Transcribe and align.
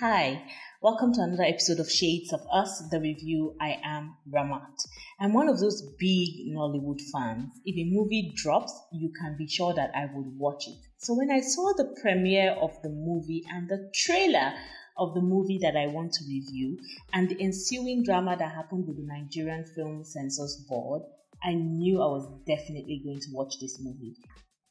Hi, 0.00 0.42
welcome 0.82 1.14
to 1.14 1.22
another 1.22 1.44
episode 1.44 1.80
of 1.80 1.90
Shades 1.90 2.30
of 2.30 2.42
Us, 2.52 2.82
the 2.90 3.00
review. 3.00 3.56
I 3.58 3.80
am 3.82 4.14
Ramat. 4.30 4.76
I'm 5.18 5.32
one 5.32 5.48
of 5.48 5.58
those 5.58 5.80
big 5.98 6.52
Nollywood 6.54 7.00
fans. 7.10 7.58
If 7.64 7.78
a 7.78 7.90
movie 7.90 8.30
drops, 8.36 8.78
you 8.92 9.10
can 9.18 9.38
be 9.38 9.48
sure 9.48 9.72
that 9.72 9.92
I 9.94 10.04
would 10.12 10.36
watch 10.36 10.68
it. 10.68 10.76
So 10.98 11.14
when 11.14 11.30
I 11.30 11.40
saw 11.40 11.72
the 11.72 11.96
premiere 12.02 12.50
of 12.60 12.72
the 12.82 12.90
movie 12.90 13.42
and 13.50 13.70
the 13.70 13.90
trailer 13.94 14.52
of 14.98 15.14
the 15.14 15.22
movie 15.22 15.60
that 15.62 15.76
I 15.76 15.86
want 15.86 16.12
to 16.12 16.24
review 16.28 16.76
and 17.14 17.30
the 17.30 17.42
ensuing 17.42 18.02
drama 18.02 18.36
that 18.38 18.54
happened 18.54 18.86
with 18.86 18.98
the 18.98 19.06
Nigerian 19.06 19.64
Film 19.64 20.04
Censors 20.04 20.62
Board, 20.68 21.04
I 21.42 21.54
knew 21.54 22.02
I 22.02 22.08
was 22.08 22.28
definitely 22.46 23.00
going 23.02 23.20
to 23.20 23.32
watch 23.32 23.54
this 23.62 23.80
movie. 23.80 24.16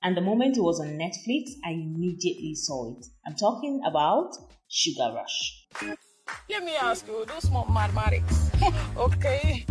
And 0.04 0.16
the 0.16 0.22
moment 0.22 0.58
it 0.58 0.62
was 0.62 0.80
on 0.80 1.00
Netflix, 1.00 1.50
I 1.66 1.72
immediately 1.72 2.54
saw 2.54 2.92
it. 2.92 3.08
I'm 3.26 3.36
talking 3.36 3.82
about 3.88 4.36
Sugar 4.76 5.16
Rush. 5.16 5.64
Let 6.50 6.66
me 6.66 6.76
ask 6.76 7.08
you, 7.08 7.26
do 7.26 7.40
small 7.40 7.66
mathematics. 7.72 8.52
okay. 8.98 9.66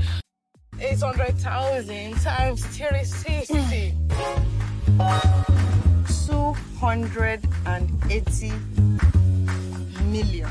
800,000 0.80 2.14
times 2.22 2.64
360. 2.64 3.92
280 6.26 8.52
million. 10.04 10.48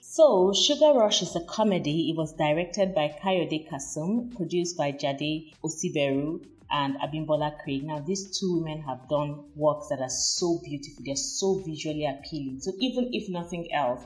So, 0.00 0.54
Sugar 0.54 0.94
Rush 0.94 1.20
is 1.20 1.36
a 1.36 1.44
comedy. 1.44 2.08
It 2.08 2.16
was 2.16 2.32
directed 2.32 2.94
by 2.94 3.14
Kayode 3.22 3.68
Kasum, 3.68 4.34
produced 4.34 4.78
by 4.78 4.92
Jade 4.92 5.52
Osiberu 5.62 6.40
and 6.72 6.96
Abimbola 6.96 7.58
Craig. 7.62 7.84
Now, 7.84 8.00
these 8.00 8.38
two 8.38 8.58
women 8.58 8.82
have 8.82 9.08
done 9.08 9.44
works 9.54 9.88
that 9.88 10.00
are 10.00 10.08
so 10.08 10.58
beautiful. 10.64 11.04
They're 11.04 11.14
so 11.14 11.62
visually 11.64 12.06
appealing. 12.06 12.60
So, 12.60 12.72
even 12.80 13.10
if 13.12 13.28
nothing 13.28 13.72
else, 13.72 14.04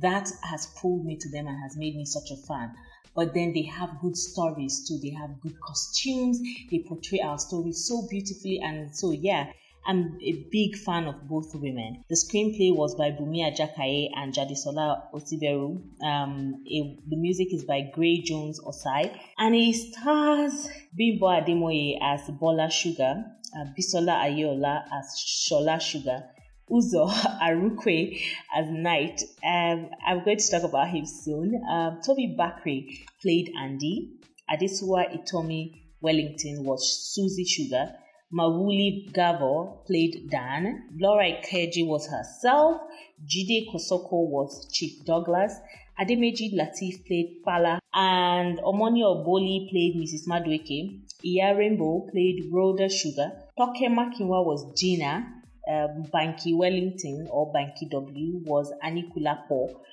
that 0.00 0.30
has 0.42 0.66
pulled 0.80 1.04
me 1.04 1.16
to 1.16 1.30
them 1.30 1.46
and 1.46 1.58
has 1.62 1.76
made 1.76 1.96
me 1.96 2.04
such 2.04 2.30
a 2.30 2.36
fan. 2.36 2.74
But 3.14 3.34
then 3.34 3.52
they 3.52 3.62
have 3.62 4.00
good 4.00 4.16
stories 4.16 4.86
too. 4.86 4.98
They 5.02 5.10
have 5.10 5.40
good 5.40 5.58
costumes. 5.60 6.40
They 6.70 6.78
portray 6.78 7.20
our 7.20 7.38
stories 7.38 7.86
so 7.86 8.06
beautifully. 8.08 8.60
And 8.62 8.94
so, 8.94 9.10
yeah, 9.10 9.52
I'm 9.84 10.18
a 10.22 10.32
big 10.50 10.76
fan 10.76 11.06
of 11.06 11.28
both 11.28 11.54
women. 11.54 12.04
The 12.08 12.14
screenplay 12.14 12.74
was 12.74 12.94
by 12.94 13.10
Bunmi 13.10 13.40
Ajakaiye 13.42 14.10
and 14.16 14.32
Jadesola 14.32 15.12
Osiberu. 15.12 15.82
Um, 16.04 16.64
a, 16.68 16.98
the 17.08 17.16
music 17.16 17.52
is 17.52 17.64
by 17.64 17.90
Gray 17.92 18.18
Jones 18.20 18.60
Osai, 18.60 19.16
and 19.38 19.54
it 19.56 19.74
stars 19.74 20.68
Bimbo 20.96 21.26
Ademoye 21.26 21.98
as 22.00 22.30
Bola 22.30 22.70
Sugar, 22.70 23.24
uh, 23.56 23.64
Bisola 23.76 24.22
Aiyeola 24.24 24.84
as 24.92 25.16
Shola 25.18 25.80
Sugar, 25.80 26.24
Uzor 26.70 27.10
Arukwe 27.42 28.20
as 28.54 28.70
Knight. 28.70 29.22
Um, 29.44 29.90
I'm 30.06 30.24
going 30.24 30.38
to 30.38 30.50
talk 30.50 30.62
about 30.62 30.88
him 30.90 31.06
soon. 31.06 31.60
Um, 31.68 32.00
Tobi 32.06 32.36
Bakre 32.36 32.98
played 33.20 33.52
Andy. 33.60 34.12
Adesua 34.48 35.06
Etomi 35.10 35.82
Wellington 36.00 36.64
was 36.64 37.12
Susie 37.14 37.44
Sugar. 37.44 37.94
Mawuli 38.32 39.12
Gavor 39.12 39.84
played 39.86 40.30
Dan. 40.30 40.88
Laura 40.98 41.24
Ikeji 41.24 41.86
was 41.86 42.06
herself. 42.08 42.80
Jide 43.26 43.66
Kosoko 43.70 44.26
was 44.28 44.68
Chief 44.72 45.04
Douglas. 45.04 45.52
Adedimeji 46.00 46.54
Lateef 46.54 47.06
played 47.06 47.42
Pala. 47.44 47.78
And 47.92 48.58
Omoni 48.58 49.02
Oboli 49.04 49.68
played 49.70 49.96
Mrs. 49.96 50.26
Madueke. 50.26 51.02
Iya 51.22 51.54
Rainbow 51.56 52.06
played 52.10 52.48
Rhoda 52.50 52.88
Sugar. 52.88 53.32
Toke 53.58 53.86
Makinwa 53.90 54.44
was 54.44 54.64
Gina. 54.80 55.28
Um, 55.68 56.04
Banky 56.12 56.56
Wellington 56.56 57.28
or 57.30 57.52
Banky 57.52 57.88
W 57.90 58.40
was 58.46 58.72
Anikula 58.82 59.46
Paul. 59.46 59.84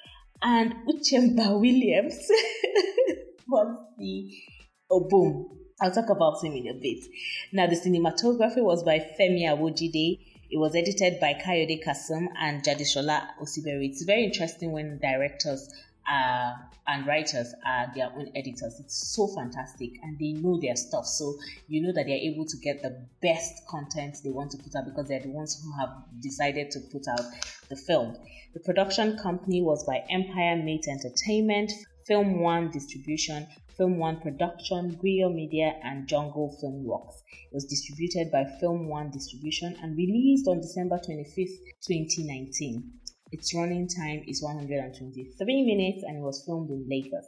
And 0.42 0.74
Uchemba 0.88 1.60
Williams 1.60 2.16
was 3.48 3.78
the 3.98 4.32
boom 4.90 5.60
I'll 5.82 5.92
talk 5.92 6.10
about 6.10 6.44
him 6.44 6.54
in 6.54 6.68
a 6.68 6.74
bit. 6.74 7.06
Now, 7.52 7.68
the 7.68 7.76
cinematography 7.76 8.62
was 8.62 8.84
by 8.84 9.00
Femi 9.00 9.44
Awojide. 9.44 10.20
It 10.52 10.58
was 10.58 10.76
edited 10.76 11.20
by 11.20 11.36
Kayode 11.36 11.84
Kasum 11.84 12.28
and 12.38 12.64
Jadesola 12.64 13.28
Osiberu. 13.42 13.86
It's 13.86 14.04
very 14.04 14.26
interesting 14.26 14.72
when 14.72 14.98
directors 15.00 15.74
uh, 16.12 16.54
and 16.88 17.06
writers 17.06 17.54
are 17.66 17.92
their 17.96 18.12
own 18.16 18.32
editors. 18.36 18.80
It's 18.80 19.16
so 19.16 19.28
fantastic 19.28 19.92
and 20.02 20.18
they 20.18 20.34
know 20.34 20.60
their 20.60 20.76
stuff. 20.76 21.06
So 21.06 21.38
you 21.68 21.82
know 21.82 21.94
that 21.94 22.06
they're 22.08 22.18
able 22.18 22.46
to 22.46 22.58
get 22.58 22.82
the 22.82 23.00
best 23.22 23.66
content 23.68 24.18
they 24.24 24.32
want 24.32 24.52
to 24.52 24.58
put 24.58 24.76
out 24.76 24.86
because 24.86 25.08
they're 25.08 25.22
the 25.22 25.30
ones 25.30 25.62
who 25.64 25.72
have 25.80 25.90
decided 26.20 26.72
to 26.72 26.80
put 26.80 27.08
out 27.08 27.22
the 27.70 27.76
film. 27.76 28.18
The 28.54 28.60
production 28.60 29.18
company 29.18 29.62
was 29.62 29.84
by 29.86 30.04
Empire 30.10 30.56
Mate 30.56 30.88
Entertainment, 30.88 31.72
Film 32.08 32.42
One 32.42 32.72
Distribution, 32.72 33.46
Film 33.80 33.98
One 33.98 34.20
Production, 34.20 35.00
Griot 35.02 35.34
Media, 35.34 35.80
and 35.86 36.06
Jungle 36.06 36.54
Filmworks. 36.62 37.16
It 37.50 37.54
was 37.54 37.64
distributed 37.64 38.30
by 38.30 38.44
Film 38.60 38.90
One 38.90 39.10
Distribution 39.10 39.74
and 39.82 39.96
released 39.96 40.50
on 40.50 40.60
December 40.60 40.98
25th, 40.98 41.56
2019. 41.88 42.92
Its 43.32 43.56
running 43.56 43.88
time 43.88 44.26
is 44.28 44.44
123 44.44 45.64
minutes 45.64 46.04
and 46.04 46.18
it 46.18 46.22
was 46.22 46.44
filmed 46.46 46.70
in 46.72 46.90
Lagos. 46.90 47.24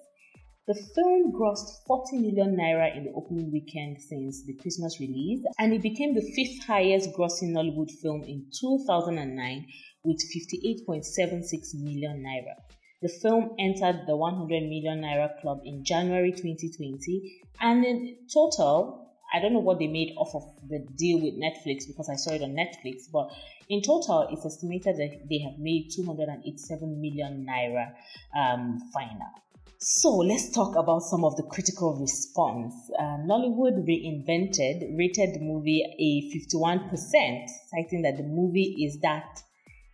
The 0.68 0.74
film 0.74 1.32
grossed 1.32 1.86
40 1.88 2.18
million 2.18 2.58
naira 2.58 2.98
in 2.98 3.06
the 3.06 3.14
opening 3.14 3.50
weekend 3.50 4.02
since 4.02 4.44
the 4.44 4.56
Christmas 4.56 5.00
release, 5.00 5.42
and 5.58 5.72
it 5.72 5.82
became 5.82 6.14
the 6.14 6.34
fifth 6.36 6.68
highest 6.68 7.14
grossing 7.14 7.54
Nollywood 7.54 7.92
film 8.02 8.24
in 8.24 8.48
2009 8.60 9.66
with 10.04 10.20
58.76 10.20 11.76
million 11.76 12.22
naira. 12.22 12.56
The 13.02 13.10
film 13.10 13.56
entered 13.58 14.06
the 14.06 14.16
100 14.16 14.62
million 14.64 15.02
naira 15.02 15.40
club 15.42 15.62
in 15.66 15.84
January 15.84 16.32
2020, 16.32 17.42
and 17.60 17.84
in 17.84 18.18
total, 18.32 19.10
I 19.34 19.40
don't 19.40 19.54
know 19.54 19.60
what 19.60 19.80
they 19.80 19.88
made 19.88 20.14
off 20.18 20.36
of 20.36 20.44
the 20.70 20.86
deal 20.98 21.20
with 21.20 21.34
Netflix 21.34 21.88
because 21.88 22.10
I 22.10 22.16
saw 22.16 22.34
it 22.34 22.44
on 22.44 22.52
Netflix, 22.52 23.10
but 23.12 23.32
in 23.70 23.82
total, 23.82 24.28
it's 24.30 24.46
estimated 24.46 24.98
that 24.98 25.30
they 25.30 25.40
have 25.40 25.58
made 25.58 25.90
287 25.96 27.02
million 27.02 27.48
naira 27.50 27.94
um, 28.38 28.80
final. 28.94 29.32
So 29.80 30.18
let's 30.18 30.52
talk 30.52 30.76
about 30.76 31.02
some 31.02 31.26
of 31.26 31.36
the 31.38 31.44
critical 31.44 31.96
response. 32.00 32.76
Uh, 33.00 33.18
Nollywood 33.26 33.84
Reinvented 33.88 34.96
rated 34.96 35.34
the 35.34 35.40
movie 35.40 35.82
a 35.82 36.38
51%, 36.54 37.50
citing 37.72 38.04
that 38.04 38.18
the 38.18 38.24
movie 38.24 38.86
is 38.86 39.00
that 39.00 39.42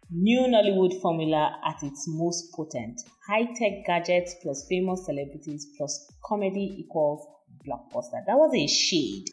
New 0.09 0.39
Nollywood 0.47 1.01
formula 1.01 1.59
at 1.65 1.83
its 1.83 2.07
most 2.07 2.53
potent. 2.53 3.01
High 3.27 3.43
tech 3.55 3.85
gadgets 3.85 4.35
plus 4.41 4.65
famous 4.69 5.05
celebrities 5.05 5.67
plus 5.75 6.09
comedy 6.23 6.77
equals 6.79 7.27
blockbuster. 7.67 8.25
That 8.25 8.37
was 8.37 8.53
a 8.55 8.67
shade. 8.67 9.25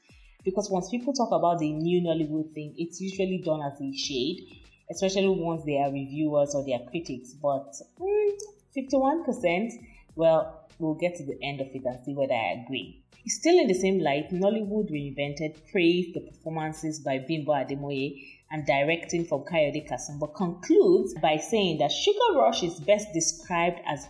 Because 0.45 0.69
once 0.71 0.91
people 0.91 1.13
talk 1.13 1.31
about 1.31 1.61
the 1.61 1.71
new 1.71 2.01
Nollywood 2.01 2.53
thing, 2.55 2.75
it's 2.77 3.01
usually 3.01 3.39
done 3.39 3.63
as 3.63 3.81
a 3.81 3.97
shade, 3.97 4.49
especially 4.91 5.29
once 5.29 5.63
they 5.65 5.79
are 5.79 5.93
reviewers 5.93 6.57
or 6.57 6.65
they 6.65 6.75
are 6.75 6.91
critics. 6.91 7.35
But 7.35 7.73
mm, 8.01 8.31
51%, 8.77 9.75
well, 10.17 10.69
we'll 10.81 10.95
get 10.95 11.15
to 11.19 11.25
the 11.25 11.39
end 11.41 11.61
of 11.61 11.69
it 11.69 11.85
and 11.85 12.05
see 12.05 12.15
whether 12.15 12.35
I 12.35 12.65
agree. 12.65 13.01
Still 13.27 13.59
in 13.59 13.69
the 13.69 13.75
same 13.75 14.01
light, 14.01 14.31
Nollywood 14.33 14.91
Reinvented 14.91 15.57
praised 15.73 16.15
the 16.15 16.21
performances 16.21 17.01
by 17.01 17.19
Bimbo 17.21 17.53
Ademoye 17.53 18.21
and 18.55 18.65
directing 18.67 19.25
from 19.25 19.41
Kayode 19.41 19.85
Kasum, 19.89 20.21
but 20.21 20.37
concludes 20.37 21.13
by 21.21 21.39
saying 21.39 21.79
that 21.79 21.91
Sugar 21.91 22.39
Rush 22.39 22.63
is 22.63 22.79
best 22.79 23.09
described 23.13 23.81
as 23.85 24.07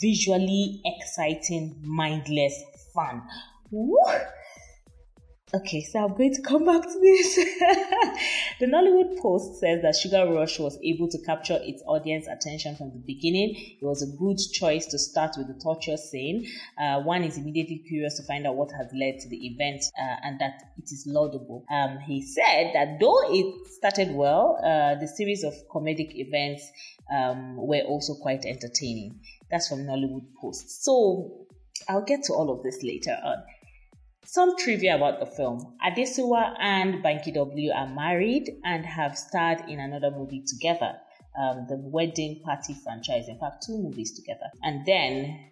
visually 0.00 0.80
exciting, 0.86 1.76
mindless 1.82 2.54
fun. 2.94 3.20
Woo! 3.70 3.98
Okay, 5.54 5.82
so 5.82 5.98
I'm 5.98 6.14
going 6.16 6.32
to 6.32 6.40
come 6.48 6.64
back 6.64 6.80
to 6.80 6.98
this. 6.98 7.34
the 8.58 8.64
Nollywood 8.66 9.20
Post 9.20 9.60
says 9.60 9.82
that 9.82 9.94
Sugar 9.94 10.32
Rush 10.32 10.58
was 10.58 10.78
able 10.82 11.08
to 11.10 11.18
capture 11.26 11.58
its 11.60 11.82
audience 11.86 12.26
attention 12.26 12.74
from 12.74 12.90
the 12.92 13.02
beginning. 13.06 13.54
It 13.54 13.84
was 13.84 14.00
a 14.00 14.16
good 14.16 14.38
choice 14.54 14.86
to 14.86 14.98
start 14.98 15.32
with 15.36 15.48
the 15.48 15.60
torture 15.62 15.98
scene. 15.98 16.46
Uh, 16.80 17.02
one 17.02 17.22
is 17.22 17.36
immediately 17.36 17.84
curious 17.86 18.16
to 18.16 18.22
find 18.22 18.46
out 18.46 18.56
what 18.56 18.72
has 18.72 18.90
led 18.98 19.18
to 19.20 19.28
the 19.28 19.46
event 19.46 19.84
uh, 20.00 20.16
and 20.24 20.40
that 20.40 20.54
it 20.78 20.84
is 20.84 21.04
laudable. 21.06 21.66
Um, 21.70 21.98
he 21.98 22.22
said 22.22 22.70
that 22.72 22.98
though 22.98 23.20
it 23.30 23.66
started 23.66 24.14
well, 24.14 24.58
uh, 24.64 24.98
the 24.98 25.06
series 25.06 25.44
of 25.44 25.52
comedic 25.70 26.14
events 26.14 26.66
um, 27.14 27.56
were 27.58 27.82
also 27.82 28.14
quite 28.14 28.46
entertaining. 28.46 29.20
That's 29.50 29.68
from 29.68 29.80
Nollywood 29.80 30.32
Post. 30.40 30.82
So 30.82 31.46
I'll 31.90 32.06
get 32.06 32.22
to 32.24 32.32
all 32.32 32.50
of 32.50 32.62
this 32.62 32.82
later 32.82 33.18
on. 33.22 33.42
Some 34.32 34.56
trivia 34.56 34.96
about 34.96 35.20
the 35.20 35.26
film. 35.26 35.76
Adesua 35.86 36.56
and 36.58 37.04
Banky 37.04 37.34
W 37.34 37.70
are 37.70 37.86
married 37.86 38.48
and 38.64 38.86
have 38.86 39.18
starred 39.18 39.68
in 39.68 39.78
another 39.78 40.10
movie 40.10 40.42
together, 40.46 40.94
um, 41.38 41.66
the 41.68 41.76
Wedding 41.76 42.40
Party 42.42 42.72
franchise. 42.82 43.28
In 43.28 43.38
fact, 43.38 43.64
two 43.66 43.76
movies 43.76 44.10
together. 44.12 44.46
And 44.62 44.86
then 44.86 45.50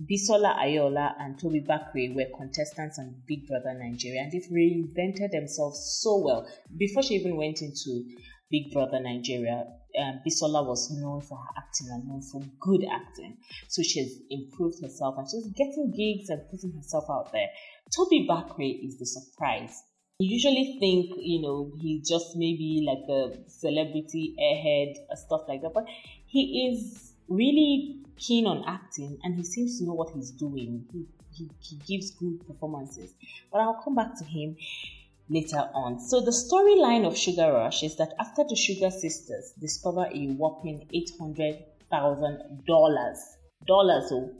Bisola 0.00 0.58
Aiyeola 0.58 1.14
and 1.20 1.38
Tobi 1.38 1.64
Bakre 1.64 2.16
were 2.16 2.26
contestants 2.36 2.98
on 2.98 3.14
Big 3.28 3.46
Brother 3.46 3.78
Nigeria 3.78 4.22
and 4.22 4.32
they've 4.32 4.50
reinvented 4.50 5.30
themselves 5.30 6.00
so 6.02 6.18
well. 6.18 6.48
Before 6.76 7.04
she 7.04 7.14
even 7.14 7.36
went 7.36 7.62
into 7.62 8.06
Big 8.50 8.72
Brother 8.72 9.00
Nigeria, 9.00 9.64
um, 9.98 10.20
Bisola 10.26 10.64
was 10.64 10.90
known 10.90 11.20
for 11.20 11.36
her 11.38 11.50
acting 11.58 11.88
and 11.90 12.06
known 12.06 12.22
for 12.22 12.40
good 12.60 12.84
acting. 12.90 13.38
So 13.68 13.82
she's 13.82 14.20
improved 14.30 14.82
herself 14.82 15.16
and 15.18 15.26
she's 15.28 15.46
getting 15.48 15.92
gigs 15.96 16.28
and 16.30 16.42
putting 16.50 16.72
herself 16.72 17.04
out 17.10 17.32
there. 17.32 17.48
Tobi 17.96 18.26
Bakre 18.28 18.84
is 18.86 18.98
the 18.98 19.06
surprise. 19.06 19.82
You 20.18 20.32
usually 20.32 20.78
think, 20.80 21.14
you 21.18 21.42
know, 21.42 21.72
he's 21.78 22.08
just 22.08 22.36
maybe 22.36 22.86
like 22.86 23.08
a 23.10 23.50
celebrity 23.50 24.34
airhead 24.40 24.94
or 25.10 25.16
stuff 25.16 25.42
like 25.48 25.62
that, 25.62 25.72
but 25.74 25.84
he 26.26 26.70
is 26.70 27.12
really 27.28 28.02
keen 28.16 28.46
on 28.46 28.64
acting 28.66 29.18
and 29.22 29.34
he 29.36 29.44
seems 29.44 29.78
to 29.78 29.84
know 29.84 29.92
what 29.94 30.10
he's 30.14 30.30
doing. 30.30 30.86
He, 30.92 31.06
he, 31.32 31.50
he 31.60 31.76
gives 31.86 32.12
good 32.12 32.46
performances. 32.46 33.12
But 33.52 33.60
I'll 33.60 33.82
come 33.82 33.94
back 33.94 34.16
to 34.18 34.24
him 34.24 34.56
later 35.28 35.68
on. 35.74 35.98
So 36.00 36.20
the 36.20 36.30
storyline 36.30 37.06
of 37.06 37.16
Sugar 37.16 37.52
Rush 37.52 37.82
is 37.82 37.96
that 37.96 38.14
after 38.20 38.44
the 38.48 38.56
Sugar 38.56 38.90
Sisters 38.90 39.52
discover 39.60 40.06
a 40.12 40.26
whopping 40.38 40.88
eight 40.92 41.10
hundred 41.18 41.56
thousand 41.90 42.64
dollars, 42.66 43.18
dollars, 43.66 44.10
oh, 44.12 44.30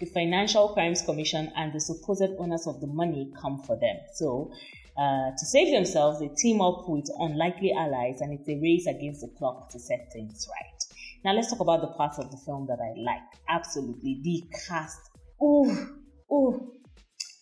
the 0.00 0.06
Financial 0.06 0.68
Crimes 0.74 1.02
Commission 1.02 1.52
and 1.56 1.72
the 1.72 1.80
supposed 1.80 2.30
owners 2.38 2.66
of 2.66 2.80
the 2.80 2.86
money 2.86 3.32
come 3.40 3.58
for 3.66 3.76
them. 3.76 3.96
So. 4.14 4.52
Uh, 4.94 5.30
to 5.30 5.46
save 5.46 5.72
themselves, 5.72 6.20
they 6.20 6.28
team 6.36 6.60
up 6.60 6.84
with 6.86 7.08
unlikely 7.18 7.72
allies 7.72 8.20
and 8.20 8.38
it's 8.38 8.46
a 8.46 8.60
race 8.60 8.86
against 8.86 9.22
the 9.22 9.28
clock 9.38 9.70
to 9.70 9.78
set 9.78 10.12
things 10.12 10.46
right. 10.50 10.84
Now 11.24 11.32
let's 11.32 11.48
talk 11.48 11.60
about 11.60 11.80
the 11.80 11.86
parts 11.96 12.18
of 12.18 12.30
the 12.30 12.36
film 12.36 12.66
that 12.66 12.78
I 12.78 13.00
like. 13.00 13.22
Absolutely, 13.48 14.20
the 14.22 14.44
cast. 14.68 14.98
Oh, 15.40 15.88
oh, 16.30 16.72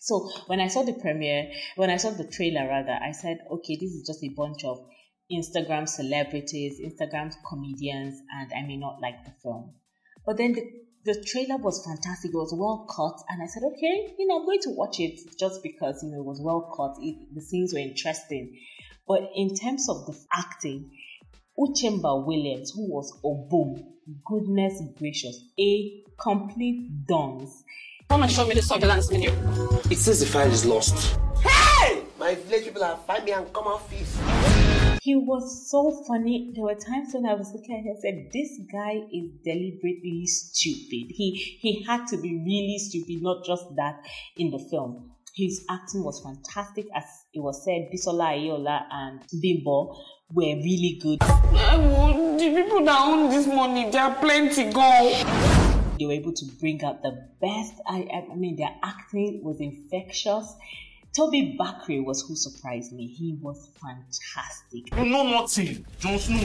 so 0.01 0.31
when 0.47 0.59
I 0.59 0.67
saw 0.67 0.81
the 0.81 0.93
premiere, 0.93 1.51
when 1.75 1.91
I 1.91 1.97
saw 1.97 2.09
the 2.09 2.23
trailer 2.27 2.67
rather, 2.67 2.97
I 2.99 3.11
said, 3.11 3.37
okay, 3.51 3.75
this 3.75 3.91
is 3.91 4.03
just 4.03 4.23
a 4.23 4.29
bunch 4.29 4.63
of 4.65 4.79
Instagram 5.31 5.87
celebrities, 5.87 6.81
Instagram 6.81 7.31
comedians, 7.47 8.19
and 8.31 8.51
I 8.51 8.65
may 8.65 8.77
not 8.77 8.99
like 8.99 9.23
the 9.23 9.31
film. 9.43 9.75
But 10.25 10.37
then 10.37 10.53
the, 10.53 10.63
the 11.05 11.23
trailer 11.23 11.57
was 11.57 11.85
fantastic. 11.85 12.31
It 12.31 12.35
was 12.35 12.51
well 12.51 12.87
cut, 12.89 13.23
and 13.29 13.43
I 13.43 13.45
said, 13.45 13.61
okay, 13.61 14.15
you 14.17 14.25
know, 14.25 14.39
I'm 14.39 14.45
going 14.45 14.61
to 14.61 14.71
watch 14.71 14.99
it 14.99 15.19
just 15.39 15.61
because 15.61 16.01
you 16.01 16.09
know 16.09 16.21
it 16.21 16.25
was 16.25 16.41
well 16.41 16.73
cut. 16.75 16.97
It, 16.99 17.35
the 17.35 17.41
scenes 17.41 17.71
were 17.71 17.79
interesting. 17.79 18.57
But 19.07 19.29
in 19.35 19.53
terms 19.53 19.87
of 19.87 20.07
the 20.07 20.17
acting, 20.33 20.89
Uchemba 21.59 22.25
Williams, 22.25 22.71
who 22.71 22.89
was 22.89 23.19
oh, 23.23 23.47
Obum, 23.51 23.83
goodness 24.25 24.81
gracious, 24.97 25.39
a 25.59 26.01
complete 26.19 27.05
dunce. 27.07 27.63
Come 28.11 28.23
and 28.23 28.31
show 28.33 28.45
me 28.45 28.55
the 28.55 28.61
surveillance 28.61 29.07
video. 29.07 29.31
It 29.89 29.97
says 29.97 30.19
the 30.19 30.25
file 30.25 30.51
is 30.51 30.65
lost. 30.65 31.17
Hey! 31.41 32.03
My 32.19 32.35
village 32.35 32.65
people 32.65 32.83
have 32.83 33.05
find 33.05 33.23
me 33.23 33.31
and 33.31 33.53
come 33.53 33.67
off 33.67 33.89
feast. 33.89 34.19
He 35.01 35.15
was 35.15 35.71
so 35.71 36.03
funny. 36.05 36.51
There 36.53 36.65
were 36.65 36.75
times 36.75 37.13
when 37.13 37.25
I 37.25 37.35
was 37.35 37.53
looking 37.53 37.73
at 37.73 37.85
him 37.85 37.95
and 37.95 38.01
said, 38.01 38.29
This 38.33 38.59
guy 38.69 38.99
is 39.13 39.31
deliberately 39.45 40.25
stupid. 40.25 41.07
He 41.15 41.57
he 41.61 41.85
had 41.87 42.05
to 42.07 42.17
be 42.17 42.35
really 42.35 42.79
stupid, 42.79 43.23
not 43.23 43.45
just 43.45 43.63
that 43.77 44.03
in 44.35 44.51
the 44.51 44.59
film. 44.59 45.11
His 45.33 45.63
acting 45.69 46.03
was 46.03 46.21
fantastic, 46.21 46.87
as 46.93 47.05
it 47.33 47.39
was 47.39 47.63
said. 47.63 47.87
Bisola 47.95 48.35
Aiyeola 48.35 48.87
and 48.91 49.21
Bimbo 49.41 49.95
were 50.33 50.57
really 50.57 50.99
good. 51.01 51.19
Uh, 51.23 52.37
the 52.37 52.53
people 52.53 52.83
that 52.83 53.07
own 53.07 53.29
this 53.29 53.47
money, 53.47 53.89
they 53.89 53.97
are 53.99 54.15
plenty 54.15 54.69
gone 54.69 55.70
they 56.01 56.07
were 56.07 56.13
able 56.13 56.33
to 56.33 56.45
bring 56.59 56.83
out 56.83 57.03
the 57.03 57.27
best. 57.39 57.73
I, 57.87 58.25
I 58.31 58.35
mean, 58.35 58.55
their 58.55 58.73
acting 58.81 59.43
was 59.43 59.61
infectious. 59.61 60.55
Tobi 61.15 61.55
Bakre 61.55 62.03
was 62.03 62.23
who 62.23 62.35
surprised 62.35 62.91
me. 62.91 63.05
He 63.05 63.37
was 63.39 63.69
fantastic. 63.79 64.95
You 64.97 65.11
know 65.11 65.23
nothing, 65.29 65.85
Jon 65.99 66.17
Snow. 66.17 66.39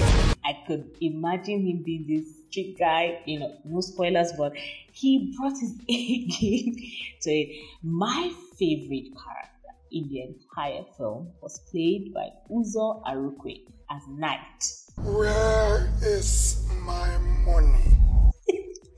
I 0.44 0.58
could 0.66 0.90
imagine 1.00 1.66
him 1.66 1.82
being 1.84 2.04
this 2.06 2.46
street 2.48 2.76
guy, 2.78 3.22
you 3.24 3.38
know, 3.38 3.56
no 3.64 3.80
spoilers, 3.80 4.32
but 4.36 4.52
he 4.92 5.34
brought 5.38 5.58
his 5.58 5.72
A 5.88 6.26
game 6.26 6.74
to 7.22 7.30
it. 7.30 7.64
My 7.82 8.30
favorite 8.58 9.12
character 9.16 9.72
in 9.90 10.08
the 10.10 10.20
entire 10.20 10.84
film 10.98 11.30
was 11.40 11.60
played 11.70 12.12
by 12.12 12.28
Uzor 12.50 13.02
Arukwe 13.04 13.62
as 13.90 14.02
Knight. 14.08 14.72
Where 14.96 15.90
is 16.02 16.66
my 16.84 17.16
money? 17.46 18.05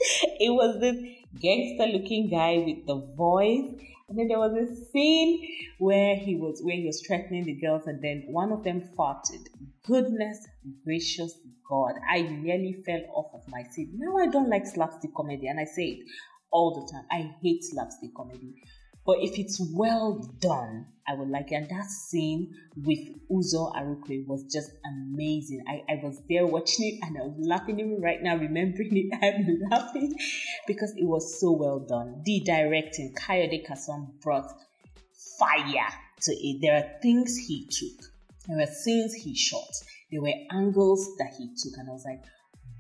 it 0.41 0.51
was 0.51 0.81
this 0.81 0.97
gangster 1.41 1.87
looking 1.87 2.31
guy 2.31 2.59
with 2.59 2.87
the 2.87 2.97
voice. 3.17 3.65
And 4.09 4.19
then 4.19 4.29
there 4.29 4.39
was 4.39 4.55
a 4.55 4.75
scene 4.91 5.47
where 5.79 6.17
he 6.17 6.37
was 6.37 6.61
where 6.63 6.77
he 6.77 6.87
was 6.87 7.03
threatening 7.07 7.45
the 7.45 7.61
girls, 7.61 7.87
and 7.87 8.03
then 8.03 8.25
one 8.29 8.53
of 8.53 8.65
them 8.65 8.81
farted. 8.99 9.45
Goodness 9.87 10.47
gracious 10.85 11.35
God, 11.69 11.95
I 12.09 12.23
nearly 12.23 12.83
fell 12.87 13.03
off 13.15 13.35
of 13.35 13.43
my 13.49 13.65
seat. 13.71 13.89
Now 13.93 14.17
I 14.17 14.27
don't 14.29 14.49
like 14.49 14.67
slapstick 14.67 15.15
comedy, 15.15 15.47
and 15.49 15.61
I 15.61 15.65
say 15.65 15.85
it 15.85 16.07
all 16.51 16.75
the 16.75 16.91
time. 16.91 17.05
I 17.11 17.31
hate 17.43 17.63
slapstick 17.63 18.15
comedy. 18.17 18.55
But 19.09 19.21
if 19.23 19.39
it's 19.39 19.59
well 19.73 20.21
done, 20.39 20.85
I 21.09 21.15
would 21.15 21.31
like 21.31 21.51
it. 21.51 21.55
And 21.55 21.71
that 21.71 21.87
scene 21.87 22.55
with 22.77 22.99
Uzor 23.33 23.75
Arukwe 23.75 24.27
was 24.27 24.45
just 24.53 24.71
amazing. 24.85 25.65
I, 25.67 25.81
I 25.91 26.01
was 26.03 26.21
there 26.29 26.45
watching 26.45 26.89
it 26.89 27.07
and 27.07 27.17
I 27.17 27.23
was 27.23 27.37
laughing 27.39 27.81
even 27.81 28.03
right 28.03 28.23
now, 28.23 28.37
remembering 28.37 28.91
it. 28.93 29.19
I'm 29.23 29.61
laughing 29.71 30.15
because 30.67 30.93
it 30.95 31.07
was 31.07 31.41
so 31.41 31.53
well 31.53 31.79
done. 31.79 32.21
The 32.27 32.43
directing, 32.45 33.15
Kayode 33.15 33.67
Kasum 33.67 34.21
brought 34.21 34.53
fire 35.39 35.89
to 36.25 36.33
it. 36.33 36.59
There 36.61 36.77
are 36.77 37.01
things 37.01 37.35
he 37.39 37.67
took. 37.67 38.11
There 38.47 38.59
were 38.59 38.67
scenes 38.67 39.15
he 39.15 39.35
shot. 39.35 39.73
There 40.13 40.21
were 40.21 40.35
angles 40.53 41.17
that 41.17 41.33
he 41.39 41.47
took. 41.57 41.79
And 41.79 41.89
I 41.89 41.93
was 41.93 42.05
like, 42.05 42.25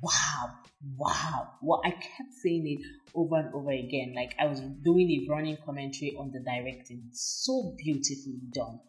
wow, 0.02 0.50
wow. 0.98 1.52
Well, 1.62 1.80
I 1.86 1.92
kept 1.92 2.34
saying 2.42 2.66
it 2.66 2.86
over 3.14 3.36
and 3.36 3.54
over 3.54 3.70
again. 3.70 4.14
Like 4.14 4.34
I 4.38 4.46
was 4.46 4.60
doing 4.60 5.10
a 5.10 5.30
running 5.30 5.58
commentary 5.64 6.16
on 6.18 6.30
the 6.32 6.40
directing. 6.40 7.08
So 7.12 7.74
beautifully 7.76 8.40
done. 8.52 8.80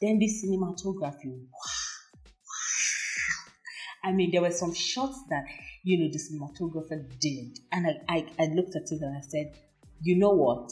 Then 0.00 0.18
the 0.18 0.26
cinematography, 0.26 1.26
wow, 1.26 1.48
wow. 2.44 3.48
I 4.04 4.12
mean, 4.12 4.30
there 4.30 4.42
were 4.42 4.52
some 4.52 4.72
shots 4.74 5.20
that, 5.28 5.44
you 5.82 5.98
know, 5.98 6.10
the 6.12 6.18
cinematographer 6.18 7.18
did. 7.18 7.58
And 7.72 7.86
I, 7.86 8.00
I, 8.08 8.26
I 8.38 8.46
looked 8.46 8.76
at 8.76 8.92
it 8.92 9.00
and 9.00 9.16
I 9.16 9.20
said, 9.20 9.54
you 10.00 10.16
know 10.16 10.30
what? 10.30 10.70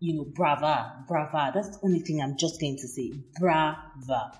You 0.00 0.16
know, 0.16 0.24
brava, 0.34 1.04
brava. 1.06 1.52
That's 1.54 1.76
the 1.76 1.84
only 1.84 2.00
thing 2.00 2.22
I'm 2.22 2.36
just 2.38 2.60
going 2.60 2.76
to 2.78 2.88
say. 2.88 3.12
Brava. 3.38 4.32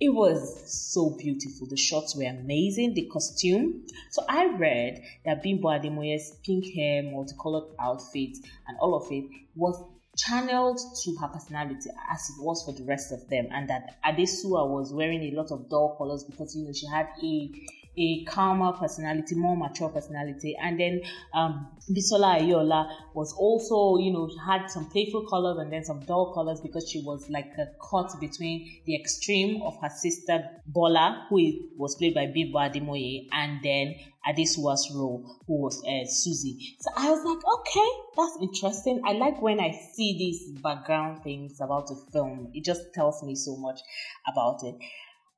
It 0.00 0.08
was 0.08 0.72
so 0.92 1.10
beautiful. 1.10 1.68
The 1.68 1.76
shots 1.76 2.16
were 2.16 2.24
amazing. 2.24 2.94
The 2.94 3.08
costume. 3.12 3.86
So 4.10 4.24
I 4.28 4.46
read 4.46 5.02
that 5.24 5.42
Bimbo 5.42 5.68
Ademoye's 5.68 6.36
pink 6.44 6.74
hair, 6.74 7.02
multicolored 7.04 7.74
outfit, 7.78 8.36
and 8.66 8.76
all 8.80 8.96
of 8.96 9.10
it 9.12 9.24
was 9.54 9.80
channeled 10.16 10.80
to 11.04 11.16
her 11.20 11.28
personality 11.28 11.90
as 12.12 12.30
it 12.30 12.42
was 12.42 12.64
for 12.64 12.72
the 12.72 12.84
rest 12.84 13.12
of 13.12 13.28
them, 13.28 13.48
and 13.52 13.68
that 13.70 13.96
Adesua 14.04 14.68
was 14.68 14.92
wearing 14.92 15.22
a 15.22 15.36
lot 15.36 15.50
of 15.50 15.68
dull 15.68 15.96
colors 15.96 16.24
because 16.24 16.56
you 16.56 16.64
know 16.64 16.72
she 16.72 16.86
had 16.86 17.08
a 17.22 17.50
a 17.96 18.24
calmer 18.24 18.72
personality, 18.72 19.34
more 19.34 19.56
mature 19.56 19.88
personality. 19.88 20.56
And 20.60 20.78
then 20.78 21.02
um, 21.32 21.68
Bisola 21.90 22.40
Aiyeola 22.40 22.90
was 23.14 23.32
also, 23.34 24.02
you 24.02 24.12
know, 24.12 24.30
had 24.46 24.68
some 24.68 24.90
playful 24.90 25.26
colors 25.26 25.58
and 25.58 25.72
then 25.72 25.84
some 25.84 26.00
dull 26.00 26.32
colors 26.34 26.60
because 26.60 26.88
she 26.88 27.00
was 27.00 27.28
like 27.30 27.52
a 27.58 27.66
cut 27.90 28.10
between 28.20 28.80
the 28.86 28.96
extreme 28.96 29.62
of 29.62 29.76
her 29.80 29.90
sister 29.90 30.44
Bola, 30.66 31.26
who 31.28 31.52
was 31.76 31.94
played 31.96 32.14
by 32.14 32.26
Bimbo 32.26 32.58
Ademoye, 32.58 33.28
and 33.32 33.60
then 33.62 33.94
Adesua's 34.26 34.90
role, 34.94 35.38
who 35.46 35.60
was 35.60 35.82
uh, 35.84 36.06
Susie. 36.06 36.76
So 36.80 36.90
I 36.96 37.10
was 37.10 37.24
like, 37.24 37.44
okay, 37.58 37.90
that's 38.16 38.38
interesting. 38.40 39.02
I 39.04 39.12
like 39.12 39.40
when 39.42 39.60
I 39.60 39.72
see 39.72 40.16
these 40.18 40.58
background 40.60 41.22
things 41.22 41.60
about 41.60 41.88
the 41.88 41.96
film. 42.12 42.50
It 42.54 42.64
just 42.64 42.94
tells 42.94 43.22
me 43.22 43.34
so 43.34 43.56
much 43.56 43.80
about 44.26 44.60
it. 44.62 44.76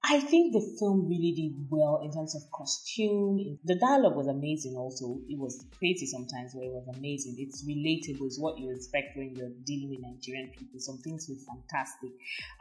I 0.08 0.20
think 0.20 0.52
the 0.52 0.60
film 0.78 1.08
really 1.08 1.32
did 1.32 1.66
well 1.68 2.00
in 2.04 2.12
terms 2.12 2.36
of 2.36 2.42
costume. 2.52 3.58
The 3.64 3.74
dialogue 3.74 4.14
was 4.14 4.28
amazing 4.28 4.76
also. 4.76 5.18
It 5.28 5.36
was 5.36 5.64
crazy 5.78 6.06
sometimes 6.06 6.54
where 6.54 6.66
it 6.66 6.72
was 6.72 6.86
amazing. 6.96 7.34
It's 7.38 7.66
relatable, 7.66 8.24
it's 8.26 8.38
what 8.38 8.56
you 8.56 8.70
expect 8.70 9.16
when 9.16 9.34
you're 9.34 9.50
dealing 9.64 9.90
with 9.90 10.00
Nigerian 10.00 10.52
people. 10.56 10.78
Some 10.78 10.98
things 10.98 11.28
were 11.28 11.34
fantastic 11.34 12.10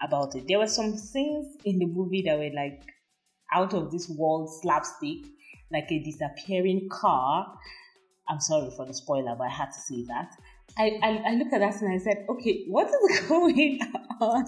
about 0.02 0.34
it. 0.34 0.48
There 0.48 0.58
were 0.58 0.68
some 0.68 0.94
things 0.94 1.46
in 1.66 1.78
the 1.78 1.86
movie 1.86 2.24
that 2.24 2.40
were 2.40 2.50
like 2.50 2.82
out 3.54 3.76
of 3.76 3.92
this 3.92 4.10
world 4.10 4.50
slapstick, 4.64 5.26
like 5.72 5.92
a 5.92 6.00
disappearing 6.00 6.90
car. 6.90 7.46
I'm 8.28 8.40
sorry 8.40 8.72
for 8.76 8.88
the 8.88 8.94
spoiler, 8.94 9.36
but 9.38 9.46
I 9.46 9.52
had 9.52 9.68
to 9.68 9.80
say 9.80 10.04
that. 10.08 10.32
I, 10.80 11.00
I, 11.04 11.24
I 11.28 11.34
looked 11.36 11.54
at 11.54 11.60
that 11.60 11.80
and 11.80 11.94
I 11.94 12.00
said, 12.00 12.26
okay, 12.28 12.66
what 12.68 12.88
is 12.88 13.20
going 13.28 13.80
on? 14.20 14.46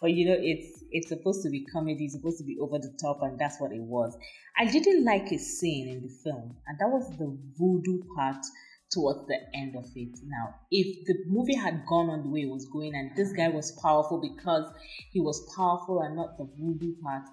But 0.00 0.10
you 0.12 0.28
know, 0.28 0.36
it's 0.38 0.84
it's 0.96 1.08
supposed 1.08 1.42
to 1.42 1.50
be 1.50 1.64
comedy, 1.66 2.06
it's 2.06 2.14
supposed 2.14 2.38
to 2.38 2.44
be 2.44 2.58
over 2.58 2.78
the 2.78 2.92
top, 3.00 3.22
and 3.22 3.38
that's 3.38 3.60
what 3.60 3.70
it 3.70 3.82
was. 3.82 4.16
I 4.56 4.64
didn't 4.64 5.04
like 5.04 5.30
a 5.30 5.38
scene 5.38 5.88
in 5.88 6.00
the 6.00 6.08
film, 6.08 6.56
and 6.66 6.78
that 6.78 6.88
was 6.88 7.06
the 7.18 7.36
voodoo 7.58 8.02
part 8.16 8.42
towards 8.90 9.26
the 9.26 9.36
end 9.54 9.76
of 9.76 9.84
it. 9.94 10.18
Now, 10.24 10.54
if 10.70 11.04
the 11.04 11.14
movie 11.26 11.54
had 11.54 11.84
gone 11.86 12.08
on 12.08 12.22
the 12.22 12.30
way 12.30 12.40
it 12.42 12.48
was 12.48 12.64
going, 12.66 12.94
and 12.94 13.14
this 13.14 13.32
guy 13.32 13.48
was 13.48 13.72
powerful 13.72 14.20
because 14.20 14.72
he 15.12 15.20
was 15.20 15.46
powerful 15.54 16.00
and 16.00 16.16
not 16.16 16.38
the 16.38 16.48
voodoo 16.58 16.94
part, 17.02 17.24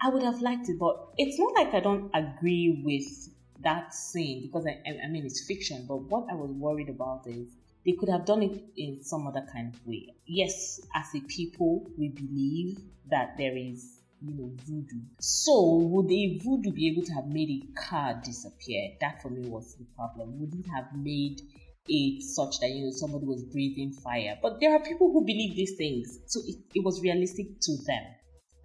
I 0.00 0.08
would 0.10 0.24
have 0.24 0.40
liked 0.40 0.68
it, 0.68 0.78
but 0.80 0.96
it's 1.18 1.38
not 1.38 1.54
like 1.54 1.74
I 1.74 1.80
don't 1.80 2.10
agree 2.14 2.82
with 2.84 3.32
that 3.62 3.94
scene 3.94 4.42
because 4.42 4.66
I, 4.66 4.80
I 5.04 5.08
mean 5.08 5.24
it's 5.24 5.46
fiction. 5.46 5.84
But 5.86 5.98
what 5.98 6.26
I 6.30 6.34
was 6.34 6.50
worried 6.50 6.88
about 6.88 7.26
is 7.26 7.46
they 7.88 7.94
could 7.94 8.10
have 8.10 8.26
done 8.26 8.42
it 8.42 8.62
in 8.76 9.02
some 9.02 9.26
other 9.26 9.46
kind 9.50 9.74
of 9.74 9.86
way. 9.86 10.14
Yes, 10.26 10.78
as 10.94 11.06
a 11.14 11.20
people, 11.20 11.90
we 11.96 12.10
believe 12.10 12.76
that 13.10 13.38
there 13.38 13.56
is 13.56 14.00
you 14.20 14.34
know, 14.34 14.52
voodoo. 14.66 15.00
So, 15.20 15.76
would 15.76 16.12
a 16.12 16.38
voodoo 16.44 16.72
be 16.72 16.88
able 16.88 17.02
to 17.04 17.12
have 17.14 17.28
made 17.28 17.48
a 17.48 17.80
car 17.80 18.20
disappear? 18.22 18.90
That 19.00 19.22
for 19.22 19.30
me 19.30 19.48
was 19.48 19.74
the 19.76 19.86
problem. 19.96 20.38
Would 20.38 20.54
it 20.54 20.68
have 20.68 20.94
made 20.94 21.40
it 21.86 22.22
such 22.22 22.60
that 22.60 22.68
you 22.68 22.84
know 22.84 22.90
somebody 22.90 23.24
was 23.24 23.42
breathing 23.44 23.92
fire? 23.92 24.36
But 24.42 24.60
there 24.60 24.74
are 24.74 24.80
people 24.80 25.10
who 25.10 25.24
believe 25.24 25.56
these 25.56 25.76
things, 25.76 26.18
so 26.26 26.40
it, 26.46 26.56
it 26.74 26.84
was 26.84 27.00
realistic 27.00 27.58
to 27.60 27.76
them. 27.86 28.02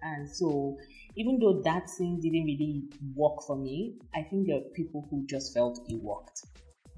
And 0.02 0.28
so, 0.28 0.76
even 1.16 1.38
though 1.38 1.62
that 1.62 1.88
scene 1.88 2.20
didn't 2.20 2.44
really 2.44 2.82
work 3.14 3.42
for 3.46 3.56
me, 3.56 3.94
I 4.14 4.22
think 4.22 4.48
there 4.48 4.56
are 4.56 4.70
people 4.74 5.06
who 5.08 5.24
just 5.26 5.54
felt 5.54 5.80
it 5.88 6.02
worked. 6.02 6.42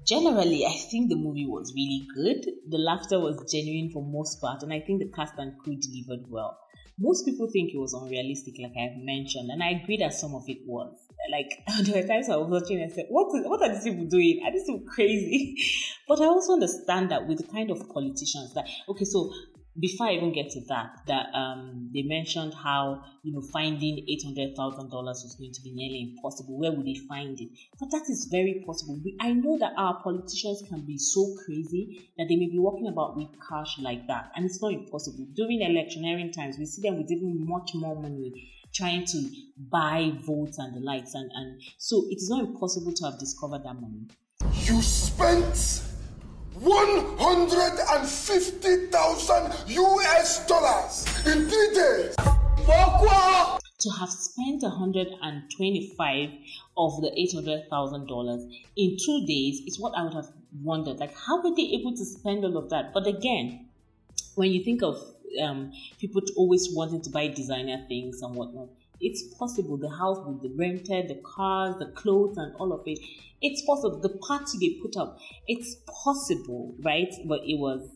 Generally, 0.07 0.65
I 0.65 0.73
think 0.89 1.09
the 1.09 1.15
movie 1.15 1.45
was 1.45 1.73
really 1.75 2.07
good. 2.15 2.45
The 2.69 2.77
laughter 2.77 3.19
was 3.19 3.43
genuine 3.51 3.89
for 3.91 4.01
most 4.01 4.39
part, 4.39 4.63
and 4.63 4.71
I 4.71 4.79
think 4.79 4.99
the 4.99 5.11
cast 5.13 5.33
and 5.37 5.57
crew 5.57 5.75
delivered 5.75 6.29
well 6.29 6.57
most 6.99 7.25
people 7.25 7.47
think 7.51 7.71
it 7.73 7.77
was 7.77 7.93
unrealistic, 7.93 8.55
like 8.59 8.73
I've 8.75 8.97
mentioned, 8.97 9.49
and 9.51 9.61
I 9.61 9.69
agree 9.69 9.97
that 9.97 10.13
some 10.13 10.33
of 10.33 10.43
it 10.47 10.57
was. 10.65 10.95
Like 11.31 11.51
there 11.85 12.01
were 12.01 12.07
times 12.07 12.29
I 12.29 12.37
was 12.37 12.49
watching 12.49 12.81
and 12.81 12.91
said, 12.91 13.05
"What? 13.09 13.27
Is, 13.37 13.45
what 13.45 13.61
are 13.61 13.73
these 13.73 13.83
people 13.83 14.05
doing? 14.05 14.41
Are 14.43 14.51
these 14.51 14.63
people 14.63 14.83
crazy?" 14.87 15.55
But 16.07 16.21
I 16.21 16.25
also 16.25 16.53
understand 16.53 17.11
that 17.11 17.27
with 17.27 17.39
the 17.39 17.47
kind 17.47 17.69
of 17.69 17.87
politicians 17.89 18.53
that 18.53 18.65
okay, 18.89 19.05
so 19.05 19.31
before 19.79 20.07
I 20.07 20.13
even 20.13 20.33
get 20.33 20.49
to 20.51 20.61
that, 20.67 21.01
that 21.07 21.27
um, 21.33 21.89
they 21.93 22.01
mentioned 22.01 22.53
how 22.53 23.03
you 23.23 23.33
know 23.33 23.41
finding 23.41 24.05
eight 24.07 24.23
hundred 24.23 24.55
thousand 24.55 24.89
dollars 24.89 25.21
was 25.23 25.35
going 25.35 25.53
to 25.53 25.61
be 25.61 25.71
nearly 25.71 26.13
impossible. 26.13 26.57
Where 26.57 26.71
would 26.71 26.85
they 26.85 26.95
find 27.07 27.39
it? 27.39 27.49
But 27.79 27.91
that 27.91 28.03
is 28.09 28.27
very 28.31 28.63
possible. 28.65 28.99
We, 29.03 29.15
I 29.19 29.33
know 29.33 29.57
that 29.59 29.73
our 29.77 30.01
politicians 30.01 30.63
can 30.67 30.85
be 30.85 30.97
so 30.97 31.35
crazy 31.45 32.09
that 32.17 32.27
they 32.27 32.35
may 32.35 32.47
be 32.47 32.59
walking 32.59 32.87
about 32.87 33.17
with 33.17 33.27
cash 33.47 33.77
like 33.79 34.07
that, 34.07 34.31
and 34.35 34.45
it's 34.45 34.61
not 34.61 34.73
impossible. 34.73 35.27
During 35.33 35.61
electioneering 35.61 36.31
times, 36.31 36.57
we 36.57 36.65
see 36.65 36.81
them 36.81 36.97
with 36.97 37.11
even 37.11 37.45
much 37.47 37.71
more 37.73 37.95
money 38.01 38.51
trying 38.73 39.05
to 39.05 39.29
buy 39.57 40.11
votes 40.25 40.57
and 40.57 40.75
the 40.75 40.79
likes, 40.79 41.13
and 41.13 41.31
and 41.33 41.61
so 41.77 42.05
it 42.09 42.17
is 42.17 42.29
not 42.29 42.45
impossible 42.45 42.93
to 42.93 43.05
have 43.05 43.19
discovered 43.19 43.63
that 43.63 43.75
money. 43.75 44.07
You 44.65 44.81
spent 44.81 45.86
150,000 46.59 49.53
US 49.67 50.47
dollars 50.47 51.05
in 51.27 51.47
three 51.47 51.73
days. 51.73 52.15
To 53.79 53.89
have 53.99 54.09
spent 54.09 54.63
125 54.63 56.29
of 56.77 57.01
the 57.01 57.11
$800,000 57.71 58.51
in 58.75 58.97
two 59.05 59.23
days 59.27 59.61
is 59.67 59.79
what 59.79 59.93
I 59.95 60.01
would 60.03 60.15
have 60.15 60.29
wondered. 60.63 60.97
Like, 60.97 61.13
how 61.15 61.43
were 61.43 61.53
they 61.55 61.73
able 61.79 61.95
to 61.95 62.03
spend 62.03 62.43
all 62.43 62.57
of 62.57 62.71
that? 62.71 62.91
But 62.91 63.05
again, 63.05 63.67
when 64.33 64.49
you 64.51 64.63
think 64.63 64.81
of 64.81 64.97
um, 65.41 65.71
people 65.99 66.23
always 66.35 66.69
wanting 66.73 67.03
to 67.03 67.11
buy 67.11 67.27
designer 67.27 67.85
things 67.87 68.23
and 68.23 68.33
whatnot, 68.33 68.69
it's 68.99 69.23
possible. 69.37 69.77
The 69.77 69.89
house 69.89 70.17
with 70.25 70.41
the 70.41 70.53
rented, 70.57 71.07
the 71.09 71.21
cars, 71.23 71.75
the 71.79 71.91
clothes, 71.95 72.37
and 72.37 72.53
all 72.55 72.73
of 72.73 72.81
it. 72.85 72.99
It's 73.41 73.61
possible. 73.65 73.99
The 73.99 74.17
party 74.17 74.57
they 74.59 74.79
put 74.81 74.97
up, 74.97 75.19
it's 75.47 75.77
possible, 76.03 76.75
right? 76.83 77.13
But 77.25 77.41
it 77.43 77.59
was, 77.59 77.87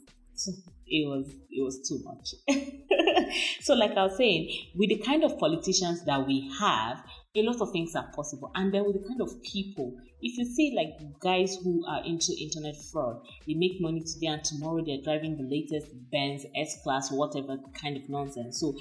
it 0.87 1.07
was, 1.07 1.27
it 1.49 1.63
was 1.63 1.87
too 1.87 1.99
much. 2.03 2.35
so, 3.61 3.73
like 3.73 3.91
I 3.97 4.03
was 4.03 4.17
saying, 4.17 4.49
with 4.75 4.89
the 4.89 4.99
kind 4.99 5.23
of 5.23 5.39
politicians 5.39 6.05
that 6.05 6.27
we 6.27 6.51
have, 6.59 7.03
a 7.35 7.41
lot 7.43 7.61
of 7.61 7.71
things 7.71 7.95
are 7.95 8.11
possible. 8.13 8.51
And 8.55 8.73
then 8.73 8.85
with 8.85 9.01
the 9.01 9.07
kind 9.07 9.21
of 9.21 9.41
people, 9.41 9.95
if 10.21 10.37
you 10.37 10.45
see 10.45 10.73
like 10.75 11.19
guys 11.19 11.57
who 11.63 11.83
are 11.87 12.03
into 12.03 12.33
internet 12.39 12.75
fraud, 12.91 13.21
they 13.47 13.53
make 13.53 13.79
money 13.79 14.01
today 14.01 14.27
and 14.27 14.43
tomorrow 14.43 14.83
they're 14.85 15.01
driving 15.01 15.37
the 15.37 15.43
latest 15.43 15.93
Benz, 16.11 16.45
S 16.55 16.81
Class, 16.83 17.09
whatever 17.11 17.57
kind 17.73 17.95
of 17.95 18.09
nonsense. 18.09 18.59
So 18.59 18.75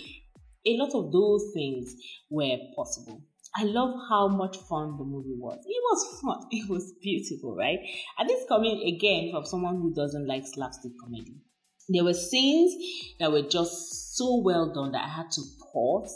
a 0.67 0.76
lot 0.76 0.95
of 0.95 1.12
those 1.12 1.50
things 1.55 1.95
were 2.31 2.57
possible. 2.76 3.23
I 3.57 3.64
love 3.64 3.95
how 4.09 4.29
much 4.29 4.57
fun 4.69 4.97
the 4.97 5.05
movie 5.05 5.35
was. 5.37 5.59
It 5.67 5.83
was 5.90 6.21
fun. 6.21 6.47
It 6.50 6.69
was 6.69 6.93
beautiful, 7.02 7.57
right? 7.57 7.79
And 8.19 8.29
this 8.29 8.45
coming 8.49 8.95
again 8.95 9.31
from 9.33 9.45
someone 9.45 9.76
who 9.81 9.93
doesn't 9.93 10.26
like 10.26 10.45
slapstick 10.47 10.93
comedy. 11.02 11.35
There 11.88 12.05
were 12.05 12.14
scenes 12.14 12.75
that 13.19 13.33
were 13.33 13.43
just 13.43 14.17
so 14.17 14.40
well 14.45 14.73
done 14.73 14.93
that 14.93 15.05
I 15.05 15.09
had 15.09 15.31
to 15.33 15.43
pause, 15.73 16.14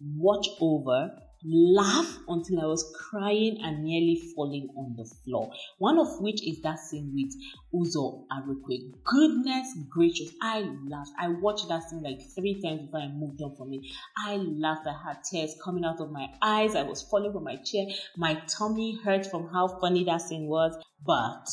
watch 0.00 0.48
over, 0.60 1.10
laugh 1.44 2.18
until 2.28 2.60
I 2.60 2.66
was 2.66 2.94
crying 2.96 3.58
and 3.62 3.84
nearly 3.84 4.20
falling 4.34 4.68
on 4.76 4.94
the 4.96 5.04
floor. 5.04 5.52
One 5.78 5.98
of 5.98 6.20
which 6.20 6.46
is 6.46 6.60
that 6.62 6.78
scene 6.78 7.12
with 7.14 7.34
Uzor 7.74 8.24
Arukwe. 8.32 8.92
Goodness 9.04 9.76
gracious, 9.88 10.30
I 10.40 10.60
laughed. 10.88 11.12
I 11.18 11.28
watched 11.28 11.68
that 11.68 11.82
scene 11.88 12.02
like 12.02 12.20
three 12.34 12.60
times 12.60 12.82
before 12.82 13.00
I 13.00 13.08
moved 13.08 13.42
on 13.42 13.56
from 13.56 13.72
it. 13.72 13.80
I 14.16 14.36
laughed. 14.36 14.86
I 14.86 14.96
had 15.06 15.24
tears 15.24 15.56
coming 15.62 15.84
out 15.84 16.00
of 16.00 16.10
my 16.12 16.28
eyes. 16.40 16.74
I 16.74 16.82
was 16.82 17.02
falling 17.02 17.32
from 17.32 17.44
my 17.44 17.56
chair. 17.56 17.86
My 18.16 18.34
tummy 18.46 18.98
hurt 19.02 19.26
from 19.26 19.48
how 19.48 19.68
funny 19.80 20.04
that 20.04 20.22
scene 20.22 20.46
was. 20.46 20.76
But 21.04 21.48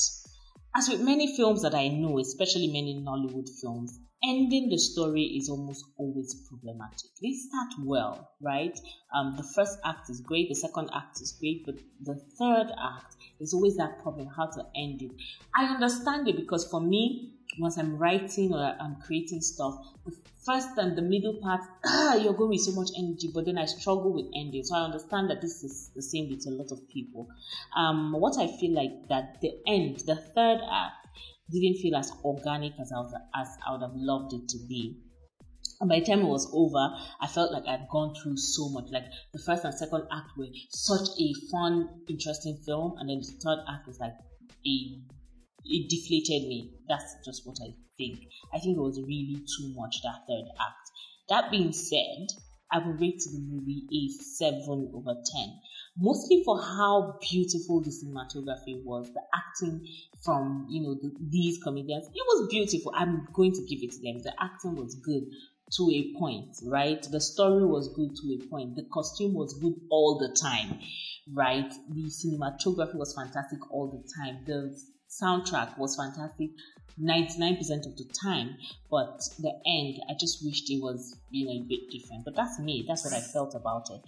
as 0.75 0.87
with 0.89 1.01
many 1.01 1.35
films 1.35 1.61
that 1.63 1.73
I 1.73 1.87
know, 1.87 2.19
especially 2.19 2.67
many 2.67 3.03
Nollywood 3.03 3.49
films, 3.61 3.99
ending 4.23 4.69
the 4.69 4.77
story 4.77 5.23
is 5.23 5.49
almost 5.49 5.85
always 5.97 6.35
problematic. 6.47 7.09
They 7.21 7.33
start 7.33 7.73
well, 7.83 8.31
right? 8.41 8.77
Um, 9.15 9.35
the 9.37 9.43
first 9.55 9.79
act 9.85 10.09
is 10.09 10.21
great, 10.21 10.49
the 10.49 10.55
second 10.55 10.89
act 10.93 11.21
is 11.21 11.31
great, 11.39 11.65
but 11.65 11.75
the 12.01 12.15
third 12.37 12.71
act 12.77 13.15
is 13.39 13.53
always 13.53 13.77
that 13.77 14.01
problem 14.01 14.27
how 14.27 14.47
to 14.47 14.65
end 14.75 15.01
it. 15.01 15.11
I 15.55 15.65
understand 15.65 16.27
it 16.27 16.35
because 16.35 16.67
for 16.69 16.81
me, 16.81 17.38
once 17.57 17.77
I'm 17.77 17.97
writing 17.97 18.53
or 18.53 18.75
I'm 18.79 18.97
creating 18.97 19.41
stuff, 19.41 19.75
the 20.05 20.15
first 20.45 20.69
and 20.77 20.97
the 20.97 21.01
middle 21.01 21.35
part, 21.41 21.61
you're 22.21 22.33
going 22.33 22.49
with 22.49 22.61
so 22.61 22.71
much 22.71 22.89
energy, 22.97 23.29
but 23.33 23.45
then 23.45 23.57
I 23.57 23.65
struggle 23.65 24.13
with 24.13 24.27
ending. 24.35 24.63
So 24.63 24.75
I 24.75 24.81
understand 24.81 25.29
that 25.29 25.41
this 25.41 25.63
is 25.63 25.89
the 25.95 26.01
same 26.01 26.29
with 26.29 26.45
a 26.47 26.51
lot 26.51 26.71
of 26.71 26.87
people. 26.89 27.27
Um, 27.75 28.13
what 28.13 28.37
I 28.37 28.47
feel 28.47 28.73
like 28.73 29.07
that 29.09 29.41
the 29.41 29.51
end, 29.67 29.97
the 30.05 30.15
third 30.15 30.59
act, 30.71 31.07
didn't 31.51 31.79
feel 31.79 31.95
as 31.95 32.11
organic 32.23 32.73
as 32.79 32.91
I, 32.91 32.99
was, 32.99 33.13
as 33.35 33.57
I 33.67 33.71
would 33.71 33.81
have 33.81 33.95
loved 33.95 34.33
it 34.33 34.47
to 34.49 34.57
be. 34.67 34.97
And 35.81 35.89
by 35.89 35.99
the 35.99 36.05
time 36.05 36.19
it 36.19 36.27
was 36.27 36.49
over, 36.53 36.93
I 37.21 37.27
felt 37.27 37.51
like 37.51 37.65
I'd 37.65 37.87
gone 37.89 38.13
through 38.13 38.37
so 38.37 38.69
much. 38.69 38.89
Like 38.91 39.05
the 39.33 39.39
first 39.39 39.63
and 39.63 39.73
second 39.73 40.03
act 40.11 40.31
were 40.37 40.47
such 40.69 41.07
a 41.19 41.33
fun, 41.49 41.89
interesting 42.07 42.57
film, 42.65 42.95
and 42.99 43.09
then 43.09 43.21
the 43.21 43.31
third 43.43 43.59
act 43.67 43.87
was 43.87 43.99
like 43.99 44.13
a 44.67 44.99
it 45.65 45.89
deflated 45.89 46.47
me. 46.47 46.73
That's 46.87 47.15
just 47.25 47.45
what 47.45 47.57
I 47.61 47.73
think. 47.97 48.19
I 48.53 48.59
think 48.59 48.77
it 48.77 48.81
was 48.81 48.99
really 49.01 49.41
too 49.57 49.73
much 49.75 50.01
that 50.03 50.25
third 50.27 50.45
act. 50.59 50.85
That 51.29 51.51
being 51.51 51.73
said, 51.73 52.27
I 52.71 52.79
will 52.79 52.93
rate 52.93 53.21
the 53.25 53.39
movie 53.39 53.87
a 53.91 54.23
7 54.37 54.91
over 54.93 55.13
10 55.13 55.59
mostly 55.99 56.41
for 56.45 56.61
how 56.61 57.17
beautiful 57.29 57.81
the 57.81 57.89
cinematography 57.89 58.83
was, 58.83 59.11
the 59.13 59.21
acting 59.35 59.85
from 60.23 60.65
you 60.69 60.81
know 60.81 60.95
the, 60.95 61.11
these 61.29 61.61
comedians. 61.61 62.07
It 62.07 62.23
was 62.27 62.47
beautiful. 62.49 62.93
I'm 62.95 63.27
going 63.33 63.53
to 63.53 63.61
give 63.65 63.79
it 63.81 63.91
to 63.91 64.01
them. 64.01 64.19
The 64.23 64.33
acting 64.39 64.75
was 64.75 64.95
good 64.95 65.23
to 65.77 65.91
a 65.91 66.13
point, 66.17 66.55
right? 66.65 67.01
The 67.11 67.21
story 67.21 67.65
was 67.65 67.93
good 67.93 68.15
to 68.15 68.33
a 68.33 68.49
point. 68.49 68.75
The 68.75 68.87
costume 68.91 69.33
was 69.33 69.53
good 69.61 69.75
all 69.91 70.17
the 70.17 70.35
time, 70.41 70.79
right? 71.33 71.71
The 71.89 72.09
cinematography 72.09 72.95
was 72.95 73.13
fantastic 73.13 73.59
all 73.71 73.87
the 73.91 74.03
time. 74.17 74.43
The 74.45 74.75
soundtrack 75.09 75.77
was 75.77 75.95
fantastic 75.95 76.49
99% 77.01 77.85
of 77.85 77.95
the 77.97 78.05
time 78.21 78.57
but 78.91 79.21
the 79.39 79.53
end 79.65 79.99
i 80.09 80.13
just 80.19 80.43
wished 80.43 80.69
it 80.69 80.81
was 80.81 81.15
you 81.29 81.45
know 81.45 81.51
a 81.51 81.67
bit 81.67 81.89
different 81.91 82.25
but 82.25 82.35
that's 82.35 82.59
me 82.59 82.83
that's 82.87 83.05
what 83.05 83.13
i 83.13 83.21
felt 83.21 83.55
about 83.55 83.89
it 83.89 84.01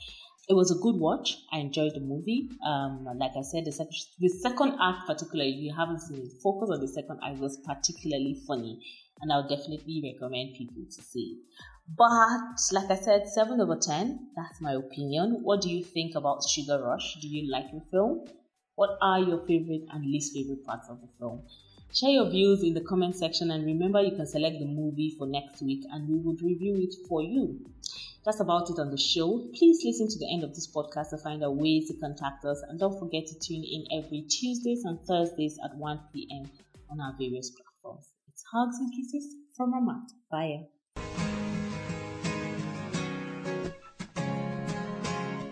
it 0.51 0.55
was 0.55 0.71
a 0.71 0.81
good 0.81 0.95
watch. 0.95 1.37
I 1.53 1.59
enjoyed 1.59 1.93
the 1.93 2.01
movie. 2.01 2.49
Um, 2.65 3.07
like 3.15 3.31
I 3.37 3.41
said, 3.41 3.63
the, 3.65 3.71
sec- 3.71 3.87
the 4.19 4.27
second 4.27 4.75
act, 4.81 5.07
particularly, 5.07 5.51
if 5.51 5.59
you 5.59 5.73
haven't 5.73 6.01
seen 6.01 6.19
it, 6.19 6.41
focus 6.43 6.69
on 6.71 6.81
the 6.81 6.87
second 6.87 7.19
act 7.23 7.39
was 7.39 7.57
particularly 7.65 8.35
funny, 8.47 8.81
and 9.21 9.31
I 9.31 9.37
would 9.37 9.49
definitely 9.49 10.01
recommend 10.03 10.55
people 10.57 10.83
to 10.83 11.01
see 11.01 11.37
it. 11.37 11.39
But 11.95 12.57
like 12.73 12.89
I 12.91 12.95
said, 12.95 13.27
seven 13.27 13.61
over 13.61 13.77
ten. 13.77 14.27
That's 14.35 14.59
my 14.59 14.73
opinion. 14.73 15.39
What 15.41 15.61
do 15.61 15.69
you 15.69 15.83
think 15.83 16.15
about 16.15 16.43
Sugar 16.49 16.81
Rush? 16.83 17.17
Do 17.21 17.27
you 17.27 17.51
like 17.51 17.71
the 17.71 17.81
film? 17.91 18.25
What 18.81 18.97
are 18.99 19.19
your 19.19 19.45
favorite 19.45 19.85
and 19.93 20.03
least 20.03 20.33
favorite 20.33 20.65
parts 20.65 20.89
of 20.89 21.01
the 21.01 21.07
film? 21.19 21.43
Share 21.93 22.09
your 22.09 22.31
views 22.31 22.63
in 22.63 22.73
the 22.73 22.81
comment 22.81 23.15
section 23.15 23.51
and 23.51 23.63
remember 23.63 24.01
you 24.01 24.15
can 24.15 24.25
select 24.25 24.57
the 24.57 24.65
movie 24.65 25.13
for 25.19 25.27
next 25.27 25.61
week 25.61 25.83
and 25.91 26.09
we 26.09 26.17
would 26.17 26.41
review 26.41 26.77
it 26.77 26.95
for 27.07 27.21
you. 27.21 27.59
That's 28.25 28.39
about 28.39 28.71
it 28.71 28.79
on 28.79 28.89
the 28.89 28.97
show. 28.97 29.47
Please 29.53 29.83
listen 29.85 30.07
to 30.09 30.17
the 30.17 30.33
end 30.33 30.43
of 30.43 30.55
this 30.55 30.65
podcast 30.65 31.11
to 31.11 31.19
find 31.19 31.43
out 31.43 31.57
ways 31.57 31.89
to 31.89 31.99
contact 31.99 32.43
us 32.43 32.63
and 32.67 32.79
don't 32.79 32.97
forget 32.97 33.27
to 33.27 33.37
tune 33.37 33.63
in 33.63 33.85
every 33.99 34.23
Tuesdays 34.23 34.83
and 34.83 34.99
Thursdays 35.05 35.59
at 35.63 35.77
1 35.77 35.99
p.m. 36.11 36.49
on 36.89 36.99
our 36.99 37.13
various 37.19 37.51
platforms. 37.51 38.09
It's 38.29 38.43
hugs 38.51 38.79
and 38.79 38.91
kisses 38.91 39.35
from 39.55 39.73
Ramat. 39.75 40.09
Bye. 40.31 40.80